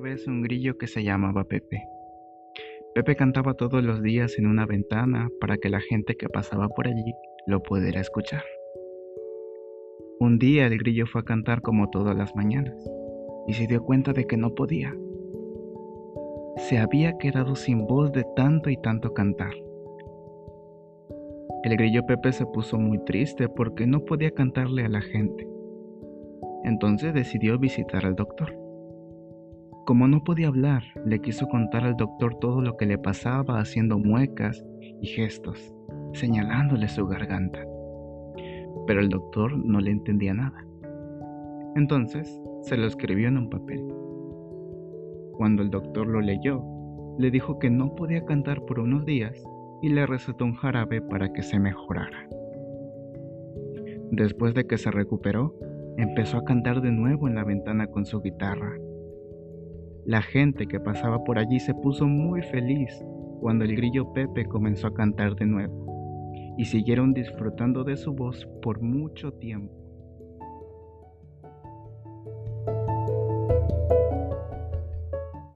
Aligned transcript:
vez 0.00 0.26
un 0.28 0.42
grillo 0.42 0.78
que 0.78 0.86
se 0.86 1.02
llamaba 1.02 1.44
Pepe. 1.44 1.82
Pepe 2.94 3.16
cantaba 3.16 3.54
todos 3.54 3.82
los 3.82 4.02
días 4.02 4.38
en 4.38 4.46
una 4.46 4.66
ventana 4.66 5.28
para 5.40 5.56
que 5.56 5.68
la 5.68 5.80
gente 5.80 6.14
que 6.14 6.28
pasaba 6.28 6.68
por 6.68 6.86
allí 6.86 7.12
lo 7.46 7.60
pudiera 7.60 8.00
escuchar. 8.00 8.42
Un 10.20 10.38
día 10.38 10.66
el 10.66 10.78
grillo 10.78 11.06
fue 11.06 11.22
a 11.22 11.24
cantar 11.24 11.60
como 11.60 11.90
todas 11.90 12.16
las 12.16 12.36
mañanas 12.36 12.76
y 13.48 13.54
se 13.54 13.66
dio 13.66 13.82
cuenta 13.82 14.12
de 14.12 14.26
que 14.26 14.36
no 14.36 14.54
podía. 14.54 14.94
Se 16.56 16.78
había 16.78 17.18
quedado 17.18 17.56
sin 17.56 17.86
voz 17.86 18.12
de 18.12 18.24
tanto 18.36 18.70
y 18.70 18.76
tanto 18.76 19.12
cantar. 19.12 19.52
El 21.64 21.76
grillo 21.76 22.06
Pepe 22.06 22.32
se 22.32 22.46
puso 22.46 22.78
muy 22.78 23.02
triste 23.04 23.48
porque 23.48 23.86
no 23.86 24.04
podía 24.04 24.30
cantarle 24.30 24.84
a 24.84 24.88
la 24.88 25.00
gente. 25.00 25.48
Entonces 26.62 27.12
decidió 27.12 27.58
visitar 27.58 28.06
al 28.06 28.14
doctor. 28.14 28.63
Como 29.84 30.08
no 30.08 30.24
podía 30.24 30.48
hablar, 30.48 30.82
le 31.04 31.20
quiso 31.20 31.46
contar 31.46 31.84
al 31.84 31.98
doctor 31.98 32.36
todo 32.36 32.62
lo 32.62 32.78
que 32.78 32.86
le 32.86 32.96
pasaba 32.96 33.60
haciendo 33.60 33.98
muecas 33.98 34.64
y 34.80 35.06
gestos, 35.08 35.74
señalándole 36.14 36.88
su 36.88 37.06
garganta. 37.06 37.58
Pero 38.86 39.00
el 39.00 39.10
doctor 39.10 39.58
no 39.58 39.80
le 39.80 39.90
entendía 39.90 40.32
nada. 40.32 40.64
Entonces 41.76 42.40
se 42.62 42.78
lo 42.78 42.86
escribió 42.86 43.28
en 43.28 43.36
un 43.36 43.50
papel. 43.50 43.84
Cuando 45.36 45.62
el 45.62 45.68
doctor 45.68 46.06
lo 46.06 46.22
leyó, 46.22 46.64
le 47.18 47.30
dijo 47.30 47.58
que 47.58 47.68
no 47.68 47.94
podía 47.94 48.24
cantar 48.24 48.64
por 48.64 48.80
unos 48.80 49.04
días 49.04 49.44
y 49.82 49.90
le 49.90 50.06
recetó 50.06 50.46
un 50.46 50.54
jarabe 50.54 51.02
para 51.02 51.30
que 51.30 51.42
se 51.42 51.58
mejorara. 51.58 52.26
Después 54.12 54.54
de 54.54 54.66
que 54.66 54.78
se 54.78 54.90
recuperó, 54.90 55.54
empezó 55.98 56.38
a 56.38 56.44
cantar 56.44 56.80
de 56.80 56.90
nuevo 56.90 57.28
en 57.28 57.34
la 57.34 57.44
ventana 57.44 57.88
con 57.88 58.06
su 58.06 58.22
guitarra 58.22 58.78
la 60.06 60.22
gente 60.22 60.66
que 60.66 60.80
pasaba 60.80 61.24
por 61.24 61.38
allí 61.38 61.60
se 61.60 61.74
puso 61.74 62.06
muy 62.06 62.42
feliz 62.42 62.90
cuando 63.40 63.64
el 63.64 63.74
grillo 63.74 64.12
Pepe 64.12 64.46
comenzó 64.46 64.88
a 64.88 64.94
cantar 64.94 65.34
de 65.36 65.46
nuevo 65.46 66.54
y 66.58 66.64
siguieron 66.66 67.14
disfrutando 67.14 67.84
de 67.84 67.96
su 67.96 68.12
voz 68.12 68.46
por 68.62 68.80
mucho 68.80 69.32
tiempo. 69.32 69.83